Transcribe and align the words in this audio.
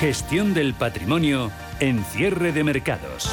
Gestión 0.00 0.54
del 0.54 0.72
patrimonio 0.72 1.50
en 1.78 2.02
cierre 2.04 2.52
de 2.52 2.64
mercados. 2.64 3.30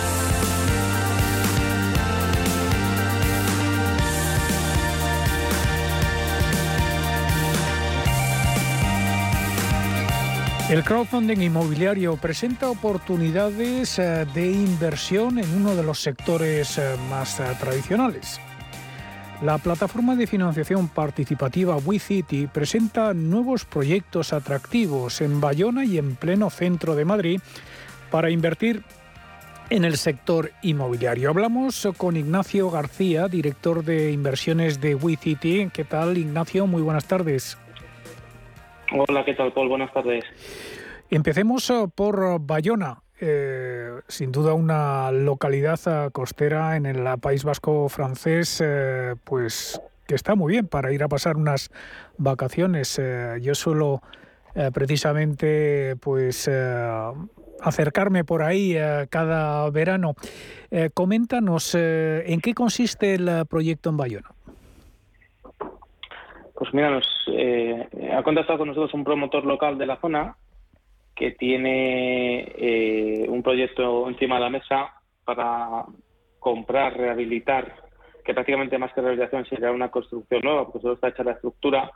El 10.69 10.83
crowdfunding 10.83 11.37
inmobiliario 11.37 12.17
presenta 12.17 12.69
oportunidades 12.69 13.97
eh, 13.97 14.25
de 14.33 14.51
inversión 14.51 15.39
en 15.39 15.49
uno 15.55 15.73
de 15.73 15.83
los 15.83 16.01
sectores 16.01 16.77
eh, 16.77 16.97
más 17.09 17.39
eh, 17.39 17.45
tradicionales. 17.61 18.41
La 19.41 19.59
plataforma 19.59 20.15
de 20.15 20.25
financiación 20.25 20.87
participativa 20.87 21.77
WeCity 21.77 22.47
presenta 22.47 23.13
nuevos 23.13 23.65
proyectos 23.65 24.33
atractivos 24.33 25.21
en 25.21 25.39
Bayona 25.39 25.85
y 25.85 25.99
en 25.99 26.15
pleno 26.15 26.49
centro 26.49 26.95
de 26.95 27.05
Madrid 27.05 27.39
para 28.09 28.31
invertir 28.31 28.81
en 29.69 29.85
el 29.85 29.97
sector 29.97 30.51
inmobiliario. 30.63 31.29
Hablamos 31.29 31.87
con 31.97 32.17
Ignacio 32.17 32.71
García, 32.71 33.27
director 33.27 33.83
de 33.83 34.11
inversiones 34.11 34.81
de 34.81 34.95
WeCity. 34.95 35.69
¿Qué 35.71 35.83
tal, 35.83 36.17
Ignacio? 36.17 36.65
Muy 36.65 36.81
buenas 36.81 37.05
tardes. 37.05 37.59
Hola, 38.91 39.23
¿qué 39.23 39.35
tal, 39.35 39.53
Paul? 39.53 39.69
Buenas 39.69 39.93
tardes. 39.93 40.23
Empecemos 41.11 41.69
eh, 41.69 41.85
por 41.93 42.39
Bayona. 42.39 43.03
Eh, 43.19 43.89
sin 44.07 44.31
duda 44.31 44.53
una 44.53 45.11
localidad 45.11 45.79
eh, 45.85 46.09
costera 46.11 46.75
en 46.75 46.85
el 46.85 47.19
País 47.19 47.43
Vasco 47.43 47.89
francés, 47.89 48.63
pues 49.23 49.81
que 50.05 50.15
está 50.15 50.35
muy 50.35 50.53
bien 50.53 50.67
para 50.67 50.91
ir 50.93 51.03
a 51.03 51.07
pasar 51.07 51.35
unas 51.35 51.69
vacaciones. 52.17 53.01
yo 53.41 53.55
suelo 53.55 54.01
precisamente 54.73 55.95
pues 55.97 56.49
acercarme 57.61 58.23
por 58.23 58.41
ahí 58.41 58.77
cada 59.09 59.69
verano. 59.69 60.15
coméntanos 60.93 61.75
en 61.75 62.39
qué 62.39 62.53
consiste 62.53 63.15
el 63.15 63.45
proyecto 63.47 63.89
en 63.89 63.97
Bayona. 63.97 64.29
Pues 66.57 66.73
mira, 66.73 66.89
nos 66.89 67.05
eh, 67.27 67.87
ha 68.11 68.23
contactado 68.23 68.57
con 68.57 68.69
nosotros 68.69 68.93
un 68.95 69.03
promotor 69.03 69.45
local 69.45 69.77
de 69.77 69.85
la 69.85 69.97
zona 69.97 70.35
que 71.17 71.31
tiene 71.31 72.53
eh, 72.57 73.25
un 73.27 73.41
proyecto 73.41 74.07
encima 74.07 74.35
de 74.35 74.41
la 74.41 74.49
mesa 74.49 74.93
para 75.25 75.85
comprar, 76.39 76.95
rehabilitar, 76.95 77.75
que 78.23 78.33
prácticamente 78.33 78.77
más 78.77 78.93
que 78.93 79.01
rehabilitación 79.01 79.45
sería 79.45 79.71
una 79.71 79.89
construcción 79.89 80.41
nueva, 80.43 80.65
porque 80.65 80.79
solo 80.79 80.93
está 80.93 81.09
hecha 81.09 81.23
la 81.23 81.31
estructura, 81.31 81.91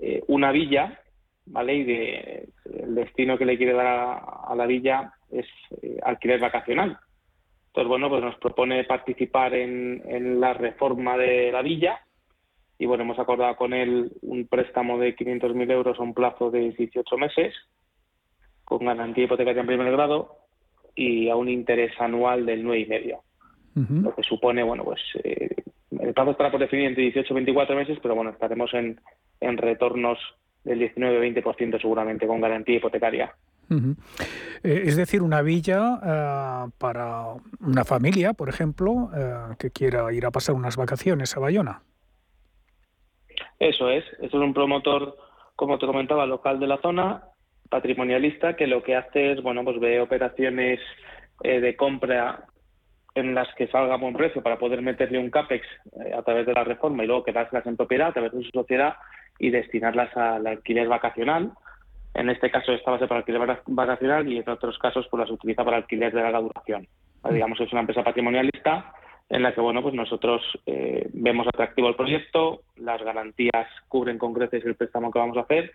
eh, 0.00 0.22
una 0.28 0.52
villa, 0.52 1.00
¿vale? 1.46 1.74
Y 1.74 2.78
el 2.80 2.94
destino 2.94 3.36
que 3.36 3.44
le 3.44 3.56
quiere 3.56 3.72
dar 3.72 3.86
a, 3.86 4.54
la 4.54 4.66
villa 4.66 5.12
es 5.30 5.46
alquiler 6.02 6.40
vacacional. 6.40 6.98
Entonces, 7.68 7.88
bueno, 7.88 8.08
pues 8.08 8.22
nos 8.22 8.36
propone 8.36 8.84
participar 8.84 9.54
en 9.54 10.40
la 10.40 10.52
reforma 10.52 11.16
de 11.16 11.50
la 11.50 11.62
villa 11.62 12.00
y 12.82 12.86
bueno, 12.86 13.04
hemos 13.04 13.20
acordado 13.20 13.54
con 13.54 13.72
él 13.72 14.10
un 14.22 14.48
préstamo 14.48 14.98
de 14.98 15.14
500.000 15.14 15.70
euros 15.70 16.00
a 16.00 16.02
un 16.02 16.14
plazo 16.14 16.50
de 16.50 16.72
18 16.72 17.16
meses, 17.16 17.54
con 18.78 18.86
garantía 18.86 19.24
hipotecaria 19.24 19.60
en 19.60 19.66
primer 19.66 19.90
grado 19.92 20.36
y 20.94 21.28
a 21.28 21.36
un 21.36 21.48
interés 21.48 21.92
anual 22.00 22.46
del 22.46 22.64
9,5. 22.64 23.20
Lo 24.02 24.14
que 24.14 24.22
supone, 24.22 24.62
bueno, 24.62 24.84
pues 24.84 25.00
eh, 25.24 25.48
el 25.98 26.12
plazo 26.12 26.32
estará 26.32 26.50
por 26.50 26.60
definir 26.60 26.86
entre 26.88 27.04
18 27.04 27.32
y 27.32 27.34
24 27.34 27.74
meses, 27.74 27.98
pero 28.02 28.14
bueno, 28.14 28.30
estaremos 28.30 28.72
en, 28.74 29.00
en 29.40 29.56
retornos 29.56 30.18
del 30.64 30.80
19-20% 30.94 31.80
seguramente 31.80 32.26
con 32.26 32.40
garantía 32.40 32.76
hipotecaria. 32.76 33.34
Eh, 33.70 34.82
es 34.84 34.96
decir, 34.96 35.22
una 35.22 35.40
villa 35.40 35.98
eh, 36.04 36.70
para 36.76 37.28
una 37.60 37.84
familia, 37.86 38.34
por 38.34 38.50
ejemplo, 38.50 39.08
que 39.58 39.70
quiera 39.70 40.12
ir 40.12 40.26
a 40.26 40.30
pasar 40.30 40.54
unas 40.54 40.76
vacaciones 40.76 41.34
a 41.34 41.40
Bayona. 41.40 41.82
Eso 43.58 43.88
es, 43.88 44.04
eso 44.18 44.26
es 44.26 44.34
un 44.34 44.52
promotor, 44.52 45.16
como 45.56 45.78
te 45.78 45.86
comentaba, 45.86 46.26
local 46.26 46.60
de 46.60 46.66
la 46.66 46.78
zona, 46.78 47.22
patrimonialista, 47.72 48.54
que 48.54 48.66
lo 48.66 48.82
que 48.82 48.94
hace 48.94 49.32
es, 49.32 49.42
bueno, 49.42 49.64
pues 49.64 49.80
ve 49.80 50.00
operaciones 50.00 50.78
eh, 51.42 51.58
de 51.60 51.74
compra 51.74 52.44
en 53.14 53.34
las 53.34 53.52
que 53.54 53.66
salga 53.68 53.94
a 53.94 53.98
buen 53.98 54.14
precio 54.14 54.42
para 54.42 54.58
poder 54.58 54.82
meterle 54.82 55.18
un 55.18 55.30
CAPEX 55.30 55.66
eh, 56.04 56.12
a 56.14 56.22
través 56.22 56.46
de 56.46 56.52
la 56.52 56.64
reforma 56.64 57.02
y 57.02 57.06
luego 57.06 57.24
quedárselas 57.24 57.66
en 57.66 57.76
propiedad 57.76 58.08
a 58.08 58.12
través 58.12 58.32
de 58.32 58.44
su 58.44 58.50
sociedad 58.50 58.96
y 59.38 59.50
destinarlas 59.50 60.14
al 60.16 60.46
alquiler 60.46 60.86
vacacional. 60.86 61.52
En 62.14 62.28
este 62.28 62.50
caso 62.50 62.72
esta 62.72 62.90
base 62.90 63.06
para 63.06 63.20
alquiler 63.20 63.58
vacacional 63.66 64.30
y 64.30 64.38
en 64.38 64.48
otros 64.48 64.78
casos 64.78 65.06
pues 65.10 65.20
las 65.20 65.30
utiliza 65.30 65.64
para 65.64 65.78
alquiler 65.78 66.12
de 66.12 66.22
larga 66.22 66.40
duración. 66.40 66.86
Mm. 67.22 67.34
Digamos 67.34 67.60
es 67.60 67.72
una 67.72 67.80
empresa 67.80 68.04
patrimonialista 68.04 68.92
en 69.30 69.42
la 69.42 69.54
que 69.54 69.62
bueno 69.62 69.82
pues 69.82 69.94
nosotros 69.94 70.42
eh, 70.66 71.08
vemos 71.14 71.46
atractivo 71.48 71.88
el 71.88 71.96
proyecto, 71.96 72.62
las 72.76 73.02
garantías 73.02 73.66
cubren 73.88 74.18
con 74.18 74.34
creces 74.34 74.64
el 74.66 74.74
préstamo 74.74 75.10
que 75.10 75.18
vamos 75.18 75.38
a 75.38 75.42
hacer 75.42 75.72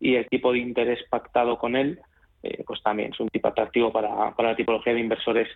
y 0.00 0.16
el 0.16 0.26
tipo 0.28 0.52
de 0.52 0.58
interés 0.58 0.98
pactado 1.08 1.58
con 1.58 1.76
él 1.76 2.00
eh, 2.42 2.64
pues 2.66 2.82
también 2.82 3.12
es 3.12 3.20
un 3.20 3.28
tipo 3.28 3.48
atractivo 3.48 3.92
para, 3.92 4.34
la 4.36 4.56
tipología 4.56 4.94
de 4.94 5.00
inversores 5.00 5.48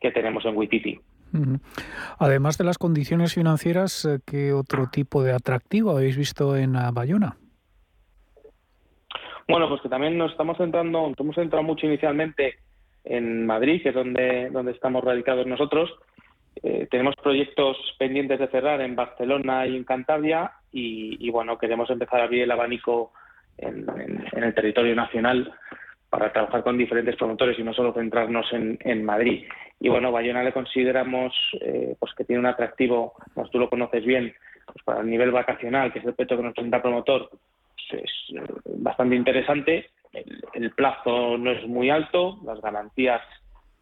que 0.00 0.10
tenemos 0.10 0.44
en 0.44 0.56
Wititi. 0.56 1.00
Además 2.18 2.58
de 2.58 2.64
las 2.64 2.78
condiciones 2.78 3.34
financieras, 3.34 4.04
eh, 4.04 4.18
¿qué 4.26 4.52
otro 4.52 4.88
tipo 4.90 5.22
de 5.22 5.32
atractivo 5.32 5.90
habéis 5.90 6.16
visto 6.16 6.56
en 6.56 6.74
Bayona? 6.92 7.36
Bueno, 9.48 9.68
pues 9.68 9.80
que 9.80 9.88
también 9.88 10.18
nos 10.18 10.32
estamos 10.32 10.56
centrando, 10.56 11.08
nos 11.08 11.20
hemos 11.20 11.36
centrado 11.36 11.62
mucho 11.62 11.86
inicialmente 11.86 12.56
en 13.04 13.46
Madrid, 13.46 13.80
que 13.82 13.90
es 13.90 13.94
donde, 13.94 14.50
donde 14.50 14.72
estamos 14.72 15.04
radicados 15.04 15.46
nosotros, 15.46 15.90
eh, 16.62 16.88
tenemos 16.90 17.14
proyectos 17.22 17.76
pendientes 17.98 18.40
de 18.40 18.48
cerrar 18.48 18.80
en 18.80 18.96
Barcelona 18.96 19.66
y 19.66 19.76
en 19.76 19.84
Cantabria 19.84 20.52
y, 20.72 21.30
bueno, 21.30 21.56
queremos 21.58 21.88
empezar 21.90 22.20
a 22.20 22.24
abrir 22.24 22.42
el 22.42 22.50
abanico 22.50 23.12
en, 23.58 23.86
el 24.32 24.54
territorio 24.54 24.94
nacional 24.94 25.52
para 26.10 26.32
trabajar 26.32 26.62
con 26.62 26.78
diferentes 26.78 27.16
promotores 27.16 27.58
y 27.58 27.62
no 27.62 27.74
solo 27.74 27.92
centrarnos 27.92 28.46
en, 28.52 29.04
Madrid. 29.04 29.44
Y 29.80 29.88
bueno, 29.88 30.12
Bayona 30.12 30.42
le 30.42 30.52
consideramos 30.52 31.34
eh, 31.60 31.96
pues 31.98 32.12
que 32.14 32.24
tiene 32.24 32.40
un 32.40 32.46
atractivo, 32.46 33.14
pues 33.34 33.50
tú 33.50 33.58
lo 33.58 33.68
conoces 33.68 34.04
bien, 34.04 34.32
pues 34.66 34.84
para 34.84 35.00
el 35.00 35.10
nivel 35.10 35.32
vacacional, 35.32 35.92
que 35.92 35.98
es 35.98 36.04
el 36.04 36.14
proyecto 36.14 36.36
que 36.36 36.42
nos 36.42 36.54
presenta 36.54 36.80
promotor, 36.82 37.30
pues 37.30 38.04
es 38.04 38.36
eh, 38.36 38.54
bastante 38.78 39.16
interesante. 39.16 39.90
el 40.54 40.70
plazo 40.70 41.36
no 41.36 41.50
es 41.50 41.66
muy 41.66 41.90
alto, 41.90 42.38
las 42.44 42.60
garantías 42.60 43.20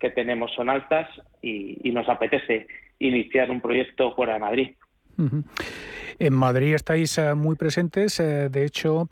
que 0.04 0.10
tenemos 0.10 0.52
son 0.54 0.68
altas 0.68 1.08
y, 1.40 1.90
nos 1.92 2.08
apetece 2.08 2.66
iniciar 2.98 3.50
un 3.50 3.60
proyecto 3.60 4.14
fuera 4.14 4.34
de 4.34 4.40
Madrid. 4.40 4.70
En 6.18 6.34
Madrid 6.34 6.74
estáis 6.74 7.16
eh, 7.18 7.34
muy 7.34 7.56
presentes, 7.56 8.20
eh, 8.20 8.48
de 8.50 8.64
hecho 8.66 9.08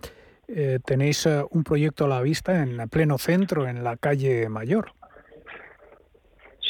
eh, 0.48 0.78
tenéis 0.84 1.26
un 1.50 1.64
proyecto 1.64 2.04
a 2.04 2.08
la 2.08 2.22
vista 2.22 2.62
en 2.62 2.88
pleno 2.88 3.18
centro, 3.18 3.66
en 3.66 3.84
la 3.84 3.96
calle 3.96 4.48
Mayor. 4.48 4.92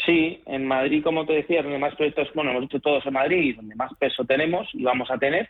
Sí, 0.05 0.43
en 0.47 0.67
Madrid, 0.67 1.03
como 1.03 1.25
te 1.27 1.35
decía, 1.35 1.63
donde 1.63 1.79
más 1.79 1.95
proyectos, 1.95 2.29
bueno, 2.35 2.51
hemos 2.51 2.63
dicho 2.63 2.81
todos 2.81 3.07
en 3.07 3.13
Madrid, 3.13 3.57
donde 3.57 3.75
más 3.77 3.93
peso 3.99 4.25
tenemos 4.25 4.69
y 4.73 4.83
vamos 4.83 5.11
a 5.11 5.19
tener. 5.19 5.49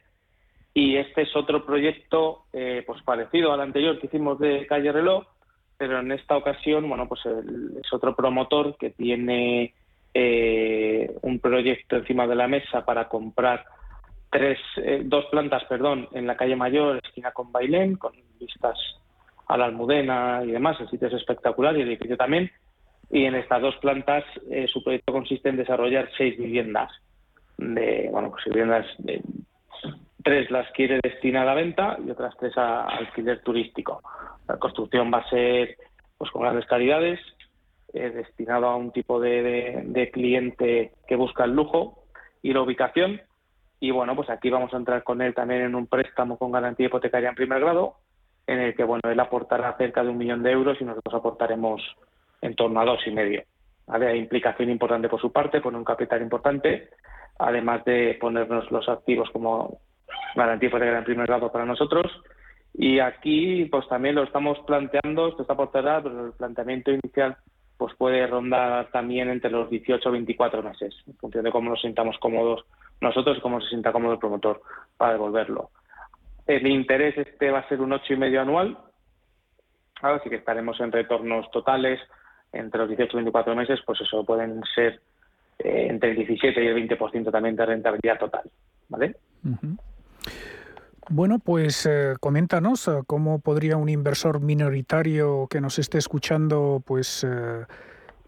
Y 0.75 0.97
este 0.97 1.23
es 1.23 1.37
otro 1.37 1.65
proyecto 1.67 2.47
pues 2.51 3.03
parecido 3.03 3.53
al 3.53 3.61
anterior 3.61 3.99
que 3.99 4.07
hicimos 4.07 4.39
de 4.39 4.67
Calle 4.67 4.93
Reloj, 4.93 5.27
pero 5.77 6.01
en 6.01 6.13
esta 6.13 6.37
ocasión, 6.37 6.89
bueno, 6.89 7.09
pues 7.09 7.21
es 7.27 7.93
otro 7.93 8.15
promotor 8.15 8.77
que 8.79 8.91
tiene 8.91 9.75
eh, 10.15 11.11
un 11.23 11.39
proyecto 11.39 11.97
encima 11.97 12.27
de 12.27 12.35
la 12.35 12.47
mesa 12.47 12.85
para 12.85 13.09
comprar 13.09 13.65
tres, 14.33 14.59
eh, 14.79 15.03
dos 15.05 15.27
plantas, 15.27 15.63
perdón, 15.65 16.09
en 16.13 16.27
la 16.27 16.37
calle 16.37 16.57
Mayor, 16.57 17.01
esquina 17.05 17.31
con 17.31 17.53
Bailén, 17.53 17.97
con 17.97 18.13
vistas 18.41 18.79
a 19.47 19.57
la 19.57 19.67
Almudena 19.67 20.43
y 20.45 20.51
demás, 20.51 20.81
el 20.81 20.89
sitio 20.89 21.09
es 21.09 21.15
espectacular 21.15 21.77
y 21.77 21.83
el 21.83 21.89
edificio 21.89 22.17
también. 22.17 22.51
Y 23.11 23.27
en 23.27 23.35
estas 23.35 23.61
dos 23.61 23.77
plantas 23.77 24.25
eh, 24.51 24.67
su 24.73 24.83
proyecto 24.83 25.13
consiste 25.13 25.51
en 25.51 25.59
desarrollar 25.59 26.09
seis 26.17 26.37
viviendas 26.39 26.91
de, 27.59 28.09
bueno, 28.11 28.31
pues 28.31 28.45
viviendas 28.47 28.87
de, 28.99 29.21
tres 30.23 30.51
las 30.51 30.71
quiere 30.73 31.01
destinar 31.03 31.49
a 31.49 31.55
venta 31.55 31.99
y 32.05 32.11
otras 32.11 32.35
tres 32.39 32.57
a 32.57 32.85
alquiler 32.85 33.43
turístico. 33.43 34.03
La 34.49 34.57
construcción 34.59 35.13
va 35.13 35.19
a 35.19 35.31
ser 35.31 35.77
pues 36.17 36.31
con 36.31 36.43
grandes 36.43 36.67
calidades, 36.67 37.21
eh, 37.93 38.11
destinado 38.11 38.67
a 38.67 38.77
un 38.77 38.93
tipo 38.93 39.21
de, 39.21 40.11
cliente 40.13 40.93
que 41.07 41.17
busca 41.17 41.45
el 41.45 41.53
lujo 41.53 42.05
y 42.43 42.53
la 42.53 42.63
ubicación. 42.63 43.21
Y 43.83 43.91
bueno, 43.91 44.15
pues 44.15 44.31
aquí 44.31 44.49
vamos 44.49 44.73
a 44.73 44.77
entrar 44.77 45.03
con 45.03 45.21
él 45.23 45.35
también 45.35 45.63
en 45.63 45.75
un 45.75 45.89
préstamo 45.89 46.39
con 46.39 46.53
garantía 46.53 46.87
hipotecaria 46.87 47.31
en 47.31 47.35
primer 47.35 47.59
grado, 47.59 47.97
en 48.47 48.61
el 48.61 48.77
que 48.77 48.85
bueno, 48.85 49.11
él 49.11 49.19
aportará 49.19 49.77
cerca 49.77 50.05
de 50.05 50.11
un 50.11 50.19
millón 50.19 50.45
de 50.45 50.53
euros 50.53 50.81
y 50.81 50.85
nosotros 50.85 51.13
aportaremos 51.13 51.83
en 52.43 52.55
torno 52.55 52.81
a 52.81 52.85
dos 52.85 53.01
y 53.09 53.11
medio. 53.11 53.43
Hay 53.89 54.19
implicación 54.19 54.71
importante 54.71 55.09
por 55.09 55.21
su 55.21 55.33
parte, 55.33 55.61
pone 55.61 55.79
un 55.79 55.85
capital 55.85 56.23
importante, 56.23 56.91
además 57.41 57.85
de 57.85 58.17
ponernos 58.21 58.71
los 58.71 58.89
activos 58.89 59.29
como 59.33 59.81
garantía 60.37 60.69
hipotecaria 60.69 60.99
en 60.99 61.05
primer 61.05 61.27
grado 61.27 61.51
para 61.51 61.67
nosotros 61.67 62.07
Y 62.75 63.01
aquí, 63.01 63.65
pues 63.65 63.89
también 63.89 64.15
lo 64.15 64.23
estamos 64.23 64.61
planteando, 64.61 65.27
esto 65.27 65.43
está 65.43 65.57
por 65.57 65.73
cerrar, 65.73 66.05
pero 66.05 66.27
el 66.27 66.33
planteamiento 66.35 66.93
inicial 66.93 67.37
pues 67.77 67.97
puede 67.97 68.29
rondar 68.29 68.93
también 68.93 69.29
entre 69.29 69.51
los 69.51 69.69
18 69.69 70.09
o 70.09 70.13
24 70.13 70.63
meses, 70.63 70.95
en 71.09 71.17
función 71.17 71.43
de 71.43 71.51
cómo 71.51 71.69
nos 71.69 71.81
sintamos 71.81 72.17
cómodos 72.21 72.65
nosotros 73.03 73.37
y 73.39 73.41
cómo 73.41 73.61
se 73.61 73.69
sienta 73.69 73.93
cómodo 73.93 74.15
el 74.15 74.19
promotor 74.19 74.63
para 74.97 75.13
devolverlo. 75.13 75.71
El 76.47 76.67
interés 76.67 77.17
este 77.19 77.51
va 77.51 77.61
a 77.61 77.69
ser 77.69 77.81
un 77.81 77.93
ocho 77.93 78.15
y 78.15 78.17
medio 78.17 78.41
anual, 78.41 78.79
así 80.01 80.31
que 80.31 80.37
estaremos 80.37 80.81
en 80.81 80.93
retornos 80.93 81.51
totales 81.51 82.01
entre 82.53 82.81
los 82.81 82.89
18 82.89 83.13
y 83.13 83.17
24 83.17 83.55
meses, 83.55 83.81
pues 83.85 84.01
eso 84.01 84.25
pueden 84.25 84.63
ser 84.75 85.01
eh, 85.59 85.87
entre 85.89 86.11
el 86.11 86.17
17 86.17 86.63
y 86.63 86.67
el 86.67 86.89
20% 86.89 87.31
también 87.31 87.57
de 87.57 87.67
rentabilidad 87.67 88.19
total, 88.19 88.51
¿vale? 88.89 89.17
Bueno, 91.09 91.39
pues 91.39 91.87
eh, 91.87 92.15
coméntanos 92.21 92.89
eh, 92.89 93.01
cómo 93.07 93.39
podría 93.39 93.77
un 93.77 93.89
inversor 93.89 94.41
minoritario 94.41 95.47
que 95.49 95.61
nos 95.61 95.79
esté 95.79 95.99
escuchando, 95.99 96.83
pues 96.85 97.27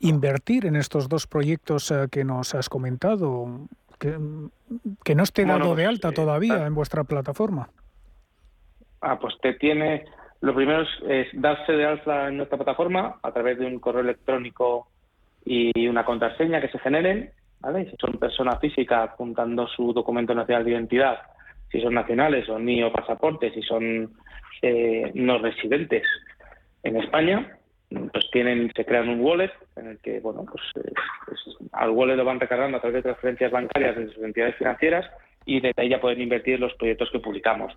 invertir 0.00 0.66
en 0.66 0.76
estos 0.76 1.08
dos 1.08 1.26
proyectos 1.26 1.92
que 2.10 2.24
nos 2.24 2.54
has 2.54 2.68
comentado, 2.68 3.68
que, 5.04 5.14
no 5.14 5.22
esté 5.22 5.44
dado 5.44 5.74
de 5.74 5.86
alta 5.86 6.12
todavía 6.12 6.66
en 6.66 6.74
vuestra 6.74 7.04
plataforma. 7.04 7.68
Ah, 9.00 9.18
pues 9.18 9.34
te 9.42 9.54
tiene 9.54 10.04
lo 10.44 10.54
primero 10.54 10.84
es, 11.08 11.28
darse 11.32 11.72
de 11.72 11.86
alta 11.86 12.28
en 12.28 12.36
nuestra 12.36 12.58
plataforma 12.58 13.16
a 13.22 13.32
través 13.32 13.58
de 13.58 13.64
un 13.64 13.78
correo 13.78 14.02
electrónico 14.02 14.88
y 15.42 15.88
una 15.88 16.04
contraseña 16.04 16.60
que 16.60 16.68
se 16.68 16.78
generen, 16.80 17.30
¿vale? 17.60 17.90
Si 17.90 17.96
son 17.96 18.18
personas 18.18 18.60
físicas 18.60 19.10
apuntando 19.10 19.66
su 19.66 19.94
documento 19.94 20.34
nacional 20.34 20.64
de 20.66 20.72
identidad, 20.72 21.18
si 21.72 21.80
son 21.80 21.94
nacionales 21.94 22.46
o 22.50 22.58
ni 22.58 22.82
o 22.82 22.92
pasaportes, 22.92 23.54
si 23.54 23.62
son 23.62 24.12
eh, 24.60 25.12
no 25.14 25.38
residentes 25.38 26.02
en 26.82 26.98
España, 26.98 27.56
pues 28.12 28.30
tienen, 28.30 28.70
se 28.74 28.84
crean 28.84 29.08
un 29.08 29.20
wallet 29.20 29.50
en 29.76 29.88
el 29.88 29.98
que, 29.98 30.20
bueno, 30.20 30.44
pues 30.50 30.62
al 31.72 31.90
wallet 31.90 32.16
lo 32.16 32.24
van 32.24 32.40
recargando 32.40 32.78
a 32.78 32.80
través 32.80 32.96
de 32.96 33.02
transferencias 33.02 33.52
bancarias 33.52 33.96
de 33.96 34.08
sus 34.12 34.22
entidades 34.22 34.56
financieras 34.56 35.10
y 35.44 35.60
desde 35.60 35.82
ahí 35.82 35.88
ya 35.88 36.00
pueden 36.00 36.20
invertir 36.20 36.60
los 36.60 36.74
proyectos 36.74 37.10
que 37.10 37.18
publicamos. 37.18 37.72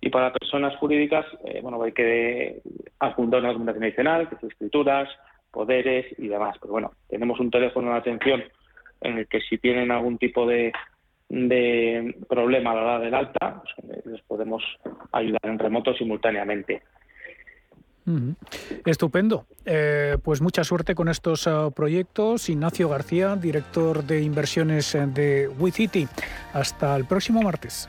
Y 0.00 0.08
para 0.08 0.32
personas 0.32 0.76
jurídicas, 0.76 1.26
eh, 1.44 1.60
bueno, 1.62 1.82
hay 1.82 1.92
que 1.92 2.62
adjuntar 2.98 3.40
una 3.40 3.48
documentación 3.48 3.84
adicional, 3.84 4.28
que 4.28 4.36
son 4.36 4.50
escrituras, 4.50 5.08
poderes 5.50 6.06
y 6.18 6.28
demás. 6.28 6.56
Pero 6.60 6.72
bueno, 6.72 6.92
tenemos 7.08 7.38
un 7.40 7.50
teléfono 7.50 7.92
de 7.92 7.98
atención 7.98 8.44
en 9.02 9.18
el 9.18 9.26
que 9.26 9.40
si 9.40 9.58
tienen 9.58 9.90
algún 9.90 10.18
tipo 10.18 10.46
de, 10.46 10.72
de 11.28 12.14
problema 12.28 12.72
a 12.72 12.74
la 12.74 12.82
hora 12.82 12.98
del 12.98 13.14
alta, 13.14 13.62
pues, 13.62 13.90
eh, 13.90 14.02
les 14.06 14.22
podemos 14.22 14.62
ayudar 15.12 15.40
en 15.44 15.58
remoto 15.58 15.94
simultáneamente. 15.94 16.82
Estupendo. 18.84 19.46
Eh, 19.64 20.18
pues 20.22 20.40
mucha 20.40 20.64
suerte 20.64 20.94
con 20.94 21.08
estos 21.08 21.48
proyectos. 21.74 22.48
Ignacio 22.48 22.88
García, 22.88 23.36
director 23.36 24.04
de 24.04 24.22
inversiones 24.22 24.96
de 25.14 25.48
WeCity. 25.48 26.08
Hasta 26.52 26.96
el 26.96 27.04
próximo 27.04 27.42
martes. 27.42 27.86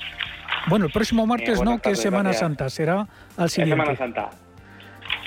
Bueno, 0.68 0.86
el 0.86 0.92
próximo 0.92 1.26
martes 1.26 1.62
no, 1.62 1.82
que 1.82 1.92
es 1.92 2.00
Semana 2.00 2.34
Santa, 2.34 2.70
será 2.70 3.08
al 3.38 3.50
siguiente. 3.50 3.82
Semana 3.82 3.98
Santa. 3.98 4.30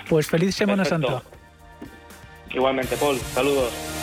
Pues 0.09 0.29
feliz 0.29 0.55
Semana 0.55 0.85
Santa. 0.85 1.23
Igualmente, 2.53 2.97
Paul, 2.97 3.19
saludos. 3.19 3.94